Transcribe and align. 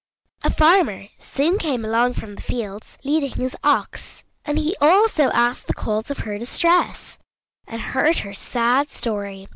A 0.43 0.49
farmer 0.49 1.09
soon 1.19 1.59
came 1.59 1.85
along 1.85 2.13
from 2.15 2.33
the 2.33 2.41
fields, 2.41 2.97
leading 3.03 3.33
his 3.33 3.55
ox, 3.63 4.23
and 4.45 4.57
he 4.57 4.75
also 4.81 5.25
asked 5.25 5.67
the 5.67 5.75
cause 5.75 6.09
of 6.09 6.17
her 6.25 6.39
distress 6.39 7.19
and 7.67 7.79
heard 7.79 8.17
her 8.25 8.33
sad 8.33 8.91
story. 8.91 9.47